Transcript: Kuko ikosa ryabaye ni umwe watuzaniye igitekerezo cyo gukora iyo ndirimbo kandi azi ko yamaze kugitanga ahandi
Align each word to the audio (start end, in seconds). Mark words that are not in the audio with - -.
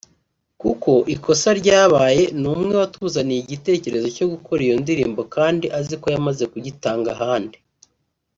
Kuko 0.61 0.91
ikosa 1.15 1.49
ryabaye 1.59 2.23
ni 2.39 2.47
umwe 2.53 2.73
watuzaniye 2.81 3.39
igitekerezo 3.41 4.07
cyo 4.17 4.25
gukora 4.33 4.59
iyo 4.67 4.75
ndirimbo 4.83 5.21
kandi 5.35 5.65
azi 5.79 5.95
ko 6.01 6.05
yamaze 6.13 6.43
kugitanga 6.53 7.07
ahandi 7.17 7.57